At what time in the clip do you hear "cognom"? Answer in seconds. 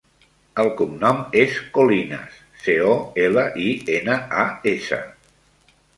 0.79-1.19